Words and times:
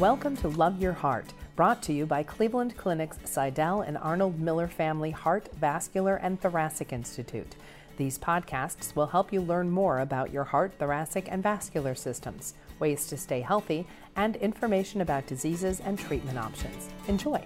Welcome 0.00 0.34
to 0.38 0.48
Love 0.48 0.80
Your 0.80 0.94
Heart, 0.94 1.34
brought 1.56 1.82
to 1.82 1.92
you 1.92 2.06
by 2.06 2.22
Cleveland 2.22 2.74
Clinic's 2.74 3.18
Sydell 3.18 3.86
and 3.86 3.98
Arnold 3.98 4.40
Miller 4.40 4.66
Family 4.66 5.10
Heart, 5.10 5.50
Vascular, 5.60 6.16
and 6.16 6.40
Thoracic 6.40 6.90
Institute. 6.90 7.54
These 7.98 8.18
podcasts 8.18 8.96
will 8.96 9.08
help 9.08 9.30
you 9.30 9.42
learn 9.42 9.68
more 9.68 9.98
about 9.98 10.32
your 10.32 10.44
heart, 10.44 10.72
thoracic, 10.78 11.30
and 11.30 11.42
vascular 11.42 11.94
systems, 11.94 12.54
ways 12.78 13.08
to 13.08 13.18
stay 13.18 13.42
healthy, 13.42 13.86
and 14.16 14.36
information 14.36 15.02
about 15.02 15.26
diseases 15.26 15.80
and 15.80 15.98
treatment 15.98 16.38
options. 16.38 16.88
Enjoy. 17.06 17.44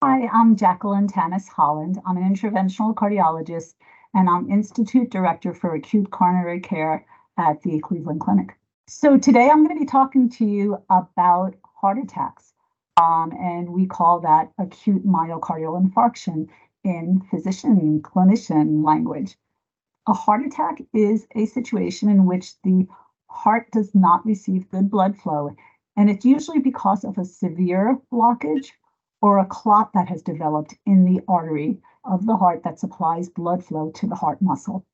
Hi, 0.00 0.28
I'm 0.32 0.54
Jacqueline 0.54 1.08
Tamis-Holland. 1.08 1.98
I'm 2.06 2.18
an 2.18 2.32
interventional 2.32 2.94
cardiologist 2.94 3.74
and 4.14 4.28
I'm 4.28 4.48
Institute 4.48 5.10
Director 5.10 5.54
for 5.54 5.74
Acute 5.74 6.12
Coronary 6.12 6.60
Care 6.60 7.04
at 7.36 7.60
the 7.62 7.80
Cleveland 7.80 8.20
Clinic. 8.20 8.56
So 8.86 9.16
today 9.16 9.48
I'm 9.48 9.64
going 9.64 9.74
to 9.74 9.80
be 9.82 9.86
talking 9.86 10.28
to 10.28 10.44
you 10.44 10.76
about 10.90 11.54
heart 11.80 11.96
attacks, 11.96 12.52
um, 12.98 13.32
and 13.32 13.70
we 13.70 13.86
call 13.86 14.20
that 14.20 14.52
acute 14.58 15.06
myocardial 15.06 15.82
infarction 15.82 16.48
in 16.84 17.22
physician 17.30 18.02
clinician 18.02 18.84
language. 18.84 19.38
A 20.06 20.12
heart 20.12 20.44
attack 20.44 20.82
is 20.92 21.26
a 21.34 21.46
situation 21.46 22.10
in 22.10 22.26
which 22.26 22.60
the 22.60 22.86
heart 23.30 23.70
does 23.70 23.94
not 23.94 24.26
receive 24.26 24.68
good 24.68 24.90
blood 24.90 25.16
flow, 25.16 25.56
and 25.96 26.10
it's 26.10 26.26
usually 26.26 26.60
because 26.60 27.04
of 27.04 27.16
a 27.16 27.24
severe 27.24 27.98
blockage 28.12 28.72
or 29.22 29.38
a 29.38 29.46
clot 29.46 29.94
that 29.94 30.08
has 30.08 30.22
developed 30.22 30.74
in 30.84 31.06
the 31.06 31.22
artery 31.26 31.80
of 32.04 32.26
the 32.26 32.36
heart 32.36 32.62
that 32.64 32.78
supplies 32.78 33.30
blood 33.30 33.64
flow 33.64 33.90
to 33.92 34.06
the 34.06 34.14
heart 34.14 34.42
muscle. 34.42 34.84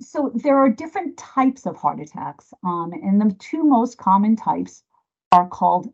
So 0.00 0.30
there 0.32 0.56
are 0.58 0.68
different 0.68 1.16
types 1.16 1.66
of 1.66 1.76
heart 1.76 1.98
attacks, 1.98 2.54
um, 2.62 2.92
and 2.92 3.20
the 3.20 3.34
two 3.34 3.64
most 3.64 3.98
common 3.98 4.36
types 4.36 4.84
are 5.32 5.48
called 5.48 5.92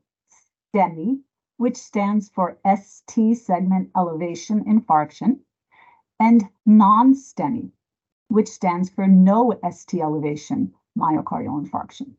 STEMI, 0.75 1.23
which 1.57 1.79
stands 1.79 2.29
for 2.29 2.59
ST 2.67 3.39
segment 3.39 3.91
elevation 3.97 4.63
infarction, 4.65 5.41
and 6.21 6.47
non-STEMI, 6.67 7.73
which 8.29 8.49
stands 8.49 8.91
for 8.91 9.07
no 9.07 9.59
ST 9.71 10.03
elevation 10.03 10.75
myocardial 10.99 11.67
infarction. 11.67 12.15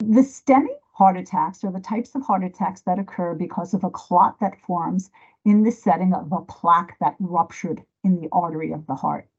The 0.00 0.22
STEMI 0.22 0.76
heart 0.92 1.16
attacks 1.16 1.64
are 1.64 1.72
the 1.72 1.80
types 1.80 2.14
of 2.14 2.20
heart 2.20 2.44
attacks 2.44 2.82
that 2.82 2.98
occur 2.98 3.34
because 3.34 3.72
of 3.72 3.84
a 3.84 3.90
clot 3.90 4.38
that 4.40 4.60
forms 4.60 5.10
in 5.46 5.62
the 5.62 5.72
setting 5.72 6.12
of 6.12 6.30
a 6.30 6.42
plaque 6.42 6.98
that 6.98 7.16
ruptured 7.18 7.82
in 8.04 8.20
the 8.20 8.28
artery 8.32 8.72
of 8.72 8.86
the 8.86 8.96
heart. 8.96 9.29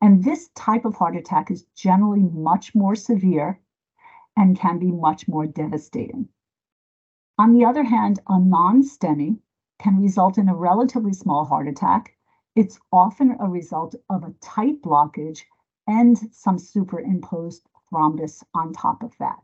And 0.00 0.22
this 0.22 0.48
type 0.54 0.84
of 0.84 0.94
heart 0.94 1.16
attack 1.16 1.50
is 1.50 1.64
generally 1.74 2.22
much 2.22 2.74
more 2.74 2.94
severe 2.94 3.60
and 4.36 4.58
can 4.58 4.78
be 4.78 4.92
much 4.92 5.26
more 5.26 5.46
devastating. 5.46 6.28
On 7.38 7.52
the 7.52 7.64
other 7.64 7.84
hand, 7.84 8.20
a 8.28 8.38
non 8.38 8.82
STEMI 8.82 9.38
can 9.78 10.00
result 10.00 10.38
in 10.38 10.48
a 10.48 10.56
relatively 10.56 11.12
small 11.12 11.44
heart 11.44 11.68
attack. 11.68 12.16
It's 12.54 12.78
often 12.92 13.36
a 13.38 13.48
result 13.48 13.94
of 14.08 14.24
a 14.24 14.34
tight 14.40 14.82
blockage 14.82 15.44
and 15.86 16.18
some 16.34 16.58
superimposed 16.58 17.68
thrombus 17.90 18.42
on 18.54 18.72
top 18.72 19.02
of 19.02 19.16
that. 19.18 19.42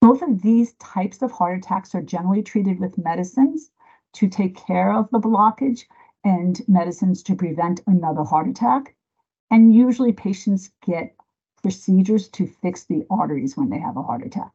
Both 0.00 0.22
of 0.22 0.42
these 0.42 0.74
types 0.74 1.22
of 1.22 1.32
heart 1.32 1.58
attacks 1.58 1.94
are 1.94 2.02
generally 2.02 2.42
treated 2.42 2.80
with 2.80 2.98
medicines 2.98 3.70
to 4.14 4.28
take 4.28 4.56
care 4.56 4.92
of 4.92 5.10
the 5.10 5.20
blockage 5.20 5.84
and 6.24 6.60
medicines 6.68 7.22
to 7.24 7.34
prevent 7.34 7.80
another 7.86 8.24
heart 8.24 8.48
attack. 8.48 8.94
And 9.50 9.74
usually 9.74 10.12
patients 10.12 10.70
get 10.86 11.14
procedures 11.62 12.28
to 12.28 12.46
fix 12.46 12.84
the 12.84 13.04
arteries 13.10 13.56
when 13.56 13.70
they 13.70 13.78
have 13.78 13.96
a 13.96 14.02
heart 14.02 14.24
attack. 14.24 14.52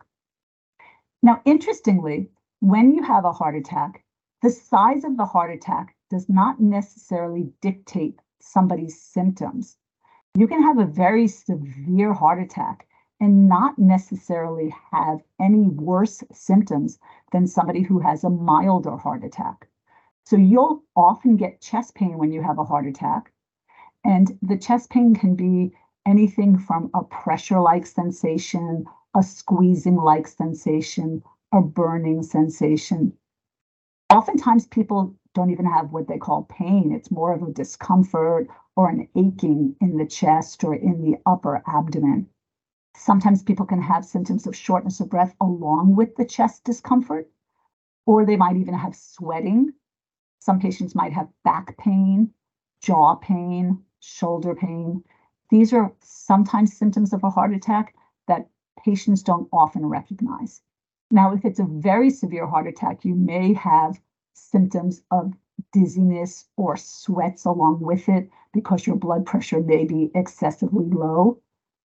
Now, 1.21 1.41
interestingly, 1.45 2.29
when 2.59 2.91
you 2.91 3.03
have 3.03 3.25
a 3.25 3.31
heart 3.31 3.55
attack, 3.55 4.03
the 4.41 4.49
size 4.49 5.03
of 5.03 5.17
the 5.17 5.25
heart 5.25 5.53
attack 5.53 5.95
does 6.09 6.29
not 6.29 6.59
necessarily 6.59 7.51
dictate 7.61 8.19
somebody's 8.39 9.01
symptoms. 9.01 9.77
You 10.35 10.47
can 10.47 10.61
have 10.61 10.77
a 10.77 10.85
very 10.85 11.27
severe 11.27 12.13
heart 12.13 12.41
attack 12.41 12.87
and 13.19 13.47
not 13.47 13.79
necessarily 13.79 14.73
have 14.91 15.21
any 15.39 15.67
worse 15.67 16.23
symptoms 16.31 16.99
than 17.31 17.47
somebody 17.47 17.81
who 17.81 17.99
has 17.99 18.23
a 18.23 18.29
milder 18.29 18.97
heart 18.97 19.23
attack. 19.23 19.67
So 20.25 20.35
you'll 20.35 20.83
often 20.95 21.37
get 21.37 21.61
chest 21.61 21.95
pain 21.95 22.17
when 22.17 22.31
you 22.31 22.41
have 22.41 22.59
a 22.59 22.63
heart 22.65 22.87
attack, 22.87 23.31
and 24.05 24.37
the 24.41 24.57
chest 24.57 24.89
pain 24.91 25.15
can 25.15 25.35
be 25.35 25.73
anything 26.05 26.57
from 26.57 26.89
a 26.93 27.03
pressure 27.03 27.59
like 27.59 27.85
sensation, 27.87 28.85
a 29.15 29.23
squeezing 29.23 29.97
like 29.97 30.27
sensation, 30.27 31.23
a 31.53 31.61
burning 31.61 32.23
sensation. 32.23 33.13
Oftentimes, 34.11 34.67
people 34.67 35.15
don't 35.33 35.51
even 35.51 35.65
have 35.65 35.91
what 35.91 36.07
they 36.07 36.17
call 36.17 36.43
pain. 36.43 36.91
It's 36.93 37.11
more 37.11 37.33
of 37.33 37.43
a 37.43 37.51
discomfort 37.51 38.47
or 38.75 38.89
an 38.89 39.07
aching 39.15 39.75
in 39.81 39.97
the 39.97 40.05
chest 40.05 40.63
or 40.63 40.75
in 40.75 41.01
the 41.01 41.17
upper 41.25 41.61
abdomen. 41.67 42.27
Sometimes 42.95 43.43
people 43.43 43.65
can 43.65 43.81
have 43.81 44.05
symptoms 44.05 44.47
of 44.47 44.55
shortness 44.55 45.01
of 45.01 45.09
breath 45.09 45.35
along 45.41 45.95
with 45.95 46.15
the 46.15 46.25
chest 46.25 46.63
discomfort, 46.63 47.29
or 48.05 48.25
they 48.25 48.37
might 48.37 48.57
even 48.57 48.73
have 48.75 48.95
sweating. 48.95 49.71
Some 50.39 50.59
patients 50.59 50.95
might 50.95 51.13
have 51.13 51.29
back 51.43 51.77
pain, 51.77 52.31
jaw 52.81 53.15
pain, 53.15 53.83
shoulder 54.05 54.55
pain. 54.55 55.03
These 55.49 55.73
are 55.73 55.93
sometimes 55.99 56.75
symptoms 56.75 57.13
of 57.13 57.23
a 57.23 57.29
heart 57.29 57.53
attack 57.53 57.95
that 58.27 58.49
patients 58.83 59.23
don't 59.23 59.49
often 59.51 59.85
recognize. 59.85 60.61
Now, 61.11 61.33
if 61.33 61.45
it's 61.45 61.59
a 61.59 61.65
very 61.65 62.09
severe 62.09 62.47
heart 62.47 62.67
attack, 62.67 63.05
you 63.05 63.15
may 63.15 63.53
have 63.53 63.99
symptoms 64.33 65.01
of 65.11 65.33
dizziness 65.71 66.47
or 66.57 66.77
sweats 66.77 67.45
along 67.45 67.79
with 67.79 68.09
it 68.09 68.29
because 68.53 68.85
your 68.85 68.95
blood 68.95 69.25
pressure 69.25 69.61
may 69.61 69.85
be 69.85 70.11
excessively 70.13 70.85
low. 70.85 71.39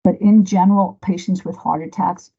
But 0.05 0.21
in 0.21 0.45
general, 0.45 0.99
patients 1.03 1.45
with 1.45 1.57
heart 1.57 1.83
attacks, 1.83 2.33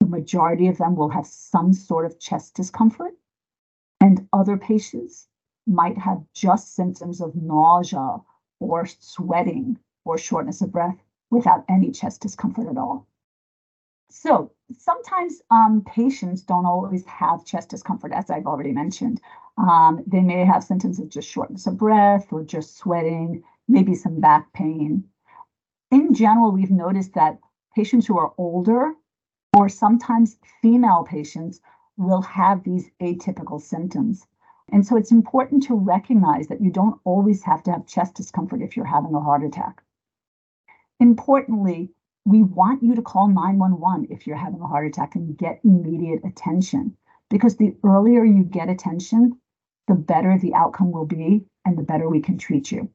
the 0.00 0.06
majority 0.06 0.68
of 0.68 0.78
them 0.78 0.94
will 0.94 1.08
have 1.08 1.26
some 1.26 1.72
sort 1.72 2.06
of 2.06 2.18
chest 2.20 2.54
discomfort. 2.54 3.14
And 4.00 4.28
other 4.32 4.56
patients 4.56 5.28
might 5.66 5.98
have 5.98 6.24
just 6.34 6.74
symptoms 6.74 7.20
of 7.20 7.34
nausea 7.34 8.18
or 8.60 8.86
sweating 8.86 9.78
or 10.04 10.18
shortness 10.18 10.60
of 10.60 10.72
breath 10.72 10.96
without 11.30 11.64
any 11.68 11.90
chest 11.90 12.22
discomfort 12.22 12.68
at 12.68 12.78
all. 12.78 13.06
So 14.10 14.52
sometimes 14.72 15.42
um, 15.50 15.82
patients 15.86 16.42
don't 16.42 16.66
always 16.66 17.04
have 17.06 17.44
chest 17.44 17.68
discomfort, 17.68 18.12
as 18.12 18.30
I've 18.30 18.46
already 18.46 18.72
mentioned. 18.72 19.20
Um, 19.58 20.02
they 20.06 20.20
may 20.20 20.44
have 20.44 20.64
symptoms 20.64 20.98
of 20.98 21.10
just 21.10 21.28
shortness 21.28 21.66
of 21.66 21.76
breath 21.76 22.32
or 22.32 22.42
just 22.42 22.76
sweating, 22.76 23.42
maybe 23.68 23.94
some 23.94 24.20
back 24.20 24.52
pain. 24.52 25.04
In 25.90 26.14
general, 26.14 26.52
we've 26.52 26.70
noticed 26.70 27.14
that 27.14 27.38
patients 27.74 28.06
who 28.06 28.18
are 28.18 28.32
older 28.38 28.94
or 29.56 29.68
sometimes 29.68 30.38
female 30.62 31.04
patients 31.04 31.60
will 31.96 32.22
have 32.22 32.62
these 32.62 32.90
atypical 33.00 33.60
symptoms. 33.60 34.26
And 34.70 34.86
so 34.86 34.96
it's 34.96 35.12
important 35.12 35.62
to 35.64 35.74
recognize 35.74 36.48
that 36.48 36.60
you 36.60 36.70
don't 36.70 37.00
always 37.04 37.42
have 37.44 37.62
to 37.64 37.72
have 37.72 37.86
chest 37.86 38.14
discomfort 38.14 38.62
if 38.62 38.76
you're 38.76 38.84
having 38.84 39.14
a 39.14 39.20
heart 39.20 39.42
attack. 39.42 39.82
Importantly, 41.00 41.90
we 42.24 42.42
want 42.42 42.82
you 42.82 42.94
to 42.94 43.02
call 43.02 43.28
911 43.28 44.08
if 44.10 44.26
you're 44.26 44.36
having 44.36 44.60
a 44.60 44.66
heart 44.66 44.86
attack 44.86 45.14
and 45.14 45.36
get 45.36 45.60
immediate 45.64 46.24
attention 46.24 46.96
because 47.30 47.56
the 47.56 47.74
earlier 47.82 48.24
you 48.24 48.42
get 48.42 48.68
attention, 48.68 49.38
the 49.86 49.94
better 49.94 50.38
the 50.38 50.54
outcome 50.54 50.90
will 50.90 51.06
be 51.06 51.46
and 51.64 51.78
the 51.78 51.82
better 51.82 52.08
we 52.08 52.20
can 52.20 52.36
treat 52.36 52.70
you. 52.70 52.90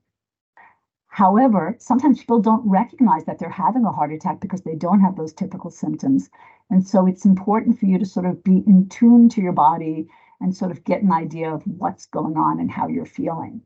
However, 1.07 1.75
sometimes 1.79 2.19
people 2.19 2.41
don't 2.41 2.67
recognize 2.67 3.25
that 3.25 3.37
they're 3.37 3.49
having 3.49 3.85
a 3.85 3.91
heart 3.91 4.11
attack 4.11 4.39
because 4.39 4.61
they 4.63 4.75
don't 4.75 5.01
have 5.01 5.15
those 5.15 5.33
typical 5.33 5.69
symptoms. 5.69 6.29
And 6.71 6.85
so 6.87 7.05
it's 7.05 7.25
important 7.25 7.79
for 7.79 7.85
you 7.85 7.99
to 7.99 8.05
sort 8.05 8.25
of 8.25 8.43
be 8.43 8.63
in 8.65 8.89
tune 8.89 9.29
to 9.29 9.41
your 9.41 9.51
body 9.51 10.09
and 10.43 10.55
sort 10.55 10.71
of 10.71 10.83
get 10.83 11.01
an 11.01 11.11
idea 11.11 11.51
of 11.51 11.63
what's 11.65 12.05
going 12.05 12.35
on 12.35 12.59
and 12.59 12.69
how 12.69 12.87
you're 12.87 13.05
feeling. 13.05 13.61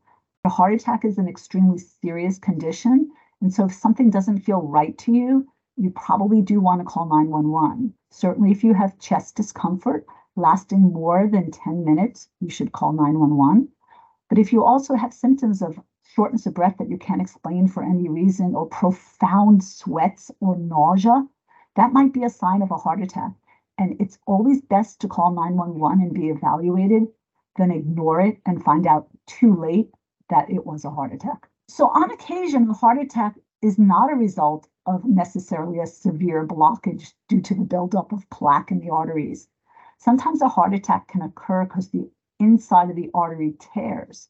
A 0.45 0.49
heart 0.49 0.73
attack 0.73 1.03
is 1.03 1.17
an 1.17 1.27
extremely 1.27 1.79
serious 1.79 2.37
condition. 2.37 3.11
And 3.41 3.51
so 3.51 3.65
if 3.65 3.73
something 3.73 4.11
doesn't 4.11 4.41
feel 4.41 4.61
right 4.61 4.95
to 4.99 5.11
you, 5.11 5.47
you 5.75 5.89
probably 5.89 6.41
do 6.41 6.59
want 6.59 6.79
to 6.79 6.85
call 6.85 7.07
911. 7.07 7.93
Certainly, 8.11 8.51
if 8.51 8.63
you 8.63 8.73
have 8.73 8.99
chest 8.99 9.35
discomfort 9.35 10.05
lasting 10.35 10.93
more 10.93 11.27
than 11.27 11.49
10 11.49 11.83
minutes, 11.83 12.29
you 12.39 12.49
should 12.49 12.71
call 12.71 12.93
911. 12.93 13.67
But 14.29 14.37
if 14.37 14.53
you 14.53 14.63
also 14.63 14.93
have 14.93 15.13
symptoms 15.13 15.63
of 15.63 15.79
shortness 16.03 16.45
of 16.45 16.53
breath 16.53 16.77
that 16.77 16.89
you 16.89 16.97
can't 16.97 17.21
explain 17.21 17.67
for 17.67 17.83
any 17.83 18.07
reason, 18.07 18.55
or 18.55 18.67
profound 18.67 19.63
sweats 19.63 20.29
or 20.39 20.55
nausea, 20.55 21.27
that 21.75 21.91
might 21.91 22.13
be 22.13 22.23
a 22.23 22.29
sign 22.29 22.61
of 22.61 22.69
a 22.69 22.77
heart 22.77 23.01
attack. 23.01 23.33
And 23.77 23.99
it's 23.99 24.17
always 24.25 24.61
best 24.61 24.99
to 25.01 25.07
call 25.07 25.31
911 25.31 26.01
and 26.01 26.13
be 26.13 26.29
evaluated 26.29 27.03
than 27.57 27.71
ignore 27.71 28.21
it 28.21 28.39
and 28.45 28.63
find 28.63 28.87
out 28.87 29.07
too 29.25 29.55
late 29.55 29.91
that 30.29 30.49
it 30.49 30.65
was 30.65 30.83
a 30.85 30.89
heart 30.89 31.13
attack. 31.13 31.49
So, 31.67 31.87
on 31.87 32.11
occasion, 32.11 32.69
a 32.69 32.73
heart 32.73 32.97
attack 32.97 33.35
is 33.61 33.77
not 33.77 34.11
a 34.11 34.15
result 34.15 34.67
of 34.85 35.05
necessarily 35.05 35.79
a 35.79 35.87
severe 35.87 36.45
blockage 36.45 37.13
due 37.27 37.41
to 37.41 37.55
the 37.55 37.63
buildup 37.63 38.11
of 38.11 38.29
plaque 38.29 38.71
in 38.71 38.79
the 38.79 38.89
arteries. 38.89 39.47
Sometimes 39.97 40.41
a 40.41 40.47
heart 40.47 40.73
attack 40.73 41.07
can 41.07 41.21
occur 41.21 41.65
because 41.65 41.89
the 41.89 42.09
inside 42.39 42.89
of 42.89 42.95
the 42.95 43.09
artery 43.13 43.55
tears 43.59 44.29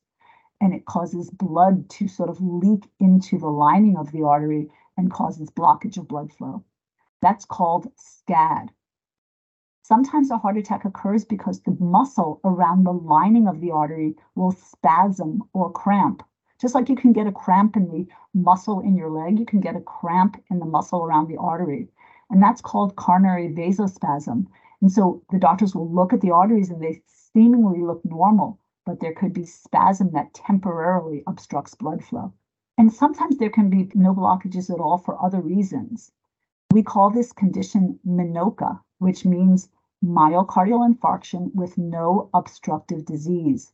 and 0.59 0.73
it 0.73 0.85
causes 0.85 1.29
blood 1.29 1.89
to 1.89 2.07
sort 2.07 2.29
of 2.29 2.41
leak 2.41 2.89
into 2.99 3.37
the 3.37 3.49
lining 3.49 3.97
of 3.97 4.11
the 4.11 4.23
artery 4.23 4.71
and 4.97 5.11
causes 5.11 5.51
blockage 5.51 5.97
of 5.97 6.07
blood 6.07 6.31
flow. 6.31 6.63
That's 7.21 7.45
called 7.45 7.91
SCAD. 7.95 8.69
Sometimes 9.87 10.29
a 10.31 10.37
heart 10.37 10.57
attack 10.57 10.83
occurs 10.83 11.23
because 11.23 11.61
the 11.61 11.77
muscle 11.79 12.41
around 12.43 12.83
the 12.83 12.91
lining 12.91 13.47
of 13.47 13.61
the 13.61 13.71
artery 13.71 14.17
will 14.35 14.51
spasm 14.51 15.41
or 15.53 15.71
cramp. 15.71 16.23
Just 16.59 16.75
like 16.75 16.89
you 16.89 16.95
can 16.97 17.13
get 17.13 17.25
a 17.25 17.31
cramp 17.31 17.77
in 17.77 17.87
the 17.87 18.05
muscle 18.33 18.81
in 18.81 18.97
your 18.97 19.09
leg, 19.09 19.39
you 19.39 19.45
can 19.45 19.61
get 19.61 19.77
a 19.77 19.79
cramp 19.79 20.43
in 20.51 20.59
the 20.59 20.65
muscle 20.65 21.05
around 21.05 21.29
the 21.29 21.37
artery. 21.37 21.87
And 22.29 22.43
that's 22.43 22.59
called 22.59 22.97
coronary 22.97 23.47
vasospasm. 23.47 24.47
And 24.81 24.91
so 24.91 25.23
the 25.31 25.39
doctors 25.39 25.73
will 25.73 25.89
look 25.89 26.11
at 26.11 26.19
the 26.19 26.31
arteries 26.31 26.69
and 26.69 26.83
they 26.83 27.01
seemingly 27.05 27.81
look 27.81 28.03
normal, 28.03 28.59
but 28.85 28.99
there 28.99 29.13
could 29.13 29.31
be 29.31 29.45
spasm 29.45 30.11
that 30.11 30.33
temporarily 30.33 31.23
obstructs 31.27 31.75
blood 31.75 32.03
flow. 32.03 32.33
And 32.77 32.91
sometimes 32.91 33.37
there 33.37 33.49
can 33.49 33.69
be 33.69 33.89
no 33.95 34.13
blockages 34.13 34.69
at 34.69 34.81
all 34.81 34.97
for 34.97 35.23
other 35.23 35.39
reasons. 35.39 36.11
We 36.73 36.83
call 36.83 37.09
this 37.09 37.31
condition 37.31 38.01
MINOCA, 38.05 38.81
which 38.99 39.23
means 39.23 39.69
myocardial 40.03 40.87
infarction 40.87 41.53
with 41.55 41.77
no 41.77 42.29
obstructive 42.33 43.05
disease. 43.05 43.73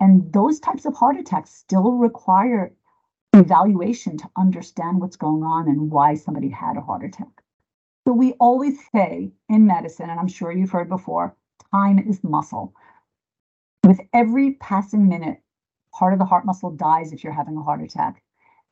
And 0.00 0.32
those 0.32 0.60
types 0.60 0.84
of 0.84 0.94
heart 0.94 1.16
attacks 1.16 1.54
still 1.54 1.92
require 1.92 2.74
evaluation 3.32 4.16
to 4.18 4.30
understand 4.36 5.00
what's 5.00 5.16
going 5.16 5.42
on 5.42 5.68
and 5.68 5.90
why 5.90 6.14
somebody 6.14 6.48
had 6.48 6.76
a 6.76 6.80
heart 6.80 7.04
attack. 7.04 7.42
So 8.06 8.12
we 8.12 8.32
always 8.34 8.78
say 8.94 9.32
in 9.48 9.66
medicine, 9.66 10.10
and 10.10 10.20
I'm 10.20 10.28
sure 10.28 10.52
you've 10.52 10.70
heard 10.70 10.88
before, 10.88 11.36
time 11.72 11.98
is 11.98 12.22
muscle. 12.22 12.74
With 13.84 14.00
every 14.12 14.52
passing 14.52 15.08
minute, 15.08 15.42
part 15.92 16.12
of 16.12 16.18
the 16.18 16.24
heart 16.24 16.44
muscle 16.44 16.70
dies 16.70 17.12
if 17.12 17.24
you're 17.24 17.32
having 17.32 17.56
a 17.56 17.62
heart 17.62 17.82
attack. 17.82 18.22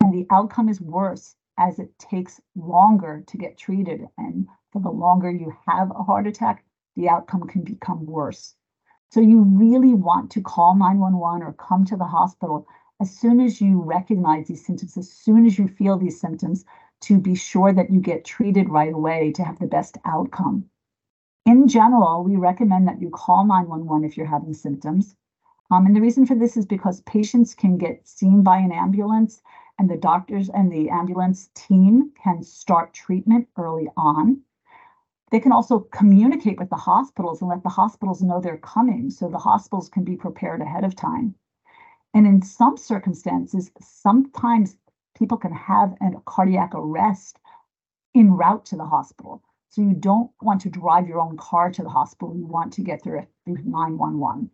And 0.01 0.13
the 0.13 0.27
outcome 0.31 0.69
is 0.69 0.81
worse 0.81 1.37
as 1.59 1.79
it 1.79 1.99
takes 1.99 2.41
longer 2.57 3.23
to 3.27 3.37
get 3.37 3.57
treated. 3.59 4.07
And 4.19 4.49
for 4.73 4.81
the 4.81 4.91
longer 4.91 5.31
you 5.31 5.53
have 5.67 5.91
a 5.91 6.03
heart 6.03 6.27
attack, 6.27 6.65
the 6.97 7.09
outcome 7.09 7.47
can 7.47 7.63
become 7.63 8.07
worse. 8.07 8.55
So 9.11 9.21
you 9.21 9.43
really 9.43 9.95
want 9.95 10.31
to 10.33 10.41
call 10.41 10.75
911 10.75 11.43
or 11.43 11.53
come 11.53 11.85
to 11.87 11.97
the 11.97 12.05
hospital 12.05 12.67
as 13.01 13.11
soon 13.11 13.41
as 13.41 13.61
you 13.61 13.81
recognize 13.83 14.49
these 14.49 14.65
symptoms, 14.65 14.97
as 14.97 15.11
soon 15.11 15.47
as 15.47 15.59
you 15.59 15.69
feel 15.69 15.99
these 15.99 16.21
symptoms, 16.21 16.65
to 17.03 17.19
be 17.19 17.35
sure 17.35 17.73
that 17.73 17.91
you 17.91 18.01
get 18.01 18.25
treated 18.25 18.69
right 18.69 18.93
away 18.93 19.33
to 19.33 19.45
have 19.45 19.59
the 19.59 19.67
best 19.67 19.99
outcome. 20.05 20.65
In 21.45 21.69
general, 21.69 22.25
we 22.25 22.37
recommend 22.37 22.89
that 22.89 23.01
you 23.01 23.11
call 23.11 23.45
911 23.45 24.09
if 24.09 24.17
you're 24.17 24.27
having 24.27 24.55
symptoms. 24.55 25.15
Um, 25.71 25.87
and 25.87 25.95
the 25.95 26.01
reason 26.01 26.25
for 26.25 26.35
this 26.35 26.57
is 26.57 26.67
because 26.67 27.01
patients 27.03 27.55
can 27.55 27.77
get 27.77 28.07
seen 28.07 28.43
by 28.43 28.59
an 28.59 28.73
ambulance, 28.73 29.43
and 29.79 29.91
the 29.91 29.97
doctors 29.97 30.49
and 30.49 30.71
the 30.71 30.91
ambulance 30.91 31.51
team 31.55 32.13
can 32.23 32.43
start 32.43 32.95
treatment 32.95 33.49
early 33.57 33.89
on. 33.97 34.41
They 35.31 35.41
can 35.41 35.53
also 35.53 35.81
communicate 35.81 36.59
with 36.59 36.71
the 36.71 36.77
hospitals 36.77 37.41
and 37.41 37.51
let 37.51 37.63
the 37.63 37.69
hospitals 37.69 38.23
know 38.23 38.41
they're 38.41 38.59
coming 38.59 39.11
so 39.11 39.29
the 39.29 39.39
hospitals 39.39 39.89
can 39.89 40.05
be 40.05 40.17
prepared 40.17 40.61
ahead 40.61 40.85
of 40.85 40.95
time. 40.95 41.35
And 42.15 42.27
in 42.27 42.43
some 42.43 42.77
circumstances, 42.77 43.73
sometimes 43.81 44.77
people 45.17 45.39
can 45.39 45.53
have 45.53 45.97
a 46.01 46.21
cardiac 46.25 46.73
arrest 46.75 47.41
en 48.15 48.31
route 48.31 48.65
to 48.67 48.77
the 48.77 48.85
hospital. 48.85 49.43
So 49.71 49.83
you 49.83 49.95
don't 49.95 50.31
want 50.41 50.61
to 50.61 50.71
drive 50.71 51.09
your 51.09 51.21
own 51.21 51.37
car 51.37 51.73
to 51.73 51.83
the 51.83 51.89
hospital. 51.89 52.37
You 52.37 52.47
want 52.47 52.73
to 52.75 52.83
get 52.83 53.03
through, 53.03 53.27
through 53.45 53.63
911. 53.65 54.51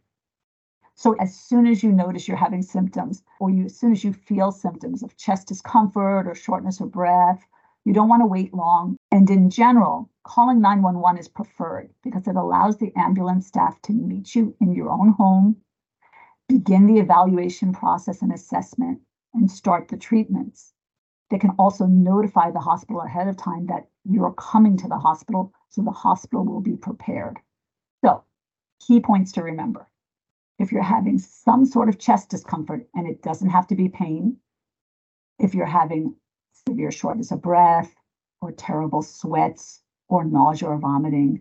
So 1.00 1.14
as 1.14 1.35
soon 1.35 1.67
as 1.67 1.82
you 1.82 1.93
notice 1.93 2.29
you're 2.29 2.37
having 2.37 2.61
symptoms, 2.61 3.23
or 3.38 3.49
you, 3.49 3.64
as 3.64 3.75
soon 3.75 3.93
as 3.93 4.05
you 4.05 4.12
feel 4.12 4.52
symptoms 4.52 5.02
of 5.02 5.17
chest 5.17 5.49
discomfort 5.49 6.26
or 6.26 6.35
shortness 6.35 6.79
of 6.79 6.93
breath, 6.93 7.43
you 7.87 7.94
don't 7.94 8.11
want 8.11 8.20
to 8.20 8.26
wait 8.26 8.52
long. 8.52 8.99
And 9.11 9.31
in 9.31 9.49
general, 9.49 10.11
calling 10.25 10.61
911 10.61 11.19
is 11.19 11.26
preferred 11.26 11.88
because 12.05 12.29
it 12.29 12.37
allows 12.37 12.76
the 12.76 12.93
ambulance 12.97 13.47
staff 13.47 13.81
to 13.85 13.94
meet 13.94 14.35
you 14.35 14.55
in 14.61 14.75
your 14.75 14.91
own 14.91 15.12
home, 15.12 15.56
begin 16.50 16.87
the 16.87 17.00
evaluation 17.00 17.73
process 17.73 18.20
and 18.20 18.31
assessment, 18.31 19.00
and 19.32 19.50
start 19.50 19.88
the 19.88 19.96
treatments. 19.96 20.75
They 21.31 21.38
can 21.38 21.55
also 21.58 21.87
notify 21.87 22.50
the 22.50 22.61
hospital 22.61 23.00
ahead 23.00 23.26
of 23.26 23.38
time 23.38 23.69
that 23.69 23.88
you're 24.05 24.35
coming 24.35 24.76
to 24.76 24.88
the 24.88 24.99
hospital, 24.99 25.55
so 25.70 25.81
the 25.81 25.93
hospital 25.93 26.44
will 26.44 26.61
be 26.61 26.76
prepared. 26.76 27.38
So, 28.05 28.25
key 28.87 29.00
points 29.00 29.32
to 29.32 29.43
remember. 29.43 29.89
If 30.60 30.72
you're 30.72 30.82
having 30.82 31.18
some 31.18 31.64
sort 31.64 31.88
of 31.88 31.98
chest 31.98 32.28
discomfort, 32.28 32.86
and 32.94 33.08
it 33.08 33.22
doesn't 33.22 33.48
have 33.48 33.66
to 33.68 33.74
be 33.74 33.88
pain, 33.88 34.36
if 35.38 35.54
you're 35.54 35.64
having 35.64 36.14
severe 36.68 36.92
shortness 36.92 37.30
of 37.30 37.40
breath, 37.40 37.90
or 38.42 38.52
terrible 38.52 39.00
sweats, 39.00 39.80
or 40.08 40.22
nausea 40.22 40.68
or 40.68 40.78
vomiting, 40.78 41.40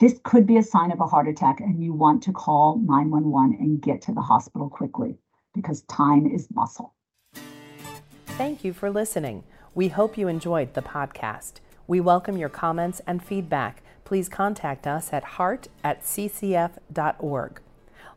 this 0.00 0.18
could 0.24 0.44
be 0.44 0.56
a 0.56 0.62
sign 0.64 0.90
of 0.90 1.00
a 1.00 1.06
heart 1.06 1.28
attack, 1.28 1.60
and 1.60 1.80
you 1.80 1.92
want 1.92 2.24
to 2.24 2.32
call 2.32 2.78
911 2.78 3.56
and 3.60 3.80
get 3.80 4.02
to 4.02 4.12
the 4.12 4.20
hospital 4.20 4.68
quickly 4.68 5.16
because 5.54 5.82
time 5.82 6.26
is 6.26 6.48
muscle. 6.52 6.96
Thank 8.26 8.64
you 8.64 8.72
for 8.72 8.90
listening. 8.90 9.44
We 9.76 9.86
hope 9.86 10.18
you 10.18 10.26
enjoyed 10.26 10.74
the 10.74 10.82
podcast. 10.82 11.54
We 11.86 12.00
welcome 12.00 12.36
your 12.36 12.48
comments 12.48 13.00
and 13.06 13.22
feedback. 13.22 13.84
Please 14.04 14.28
contact 14.28 14.84
us 14.84 15.12
at 15.12 15.22
heart 15.22 15.68
at 15.84 16.02
ccf.org. 16.02 17.60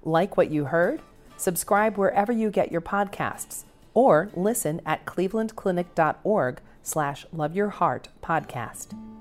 Like 0.04 0.38
what 0.38 0.52
you 0.52 0.66
heard? 0.66 1.02
Subscribe 1.38 1.98
wherever 1.98 2.32
you 2.32 2.50
get 2.50 2.72
your 2.72 2.82
podcasts 2.82 3.64
or 3.94 4.30
listen 4.36 4.82
at 4.86 5.06
clevelandclinic.org 5.06 6.62
slash 6.84 7.26
love 7.32 7.56
your 7.56 7.70
heart 7.70 8.10
podcast. 8.24 9.21